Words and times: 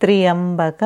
త్రియంబక 0.00 0.82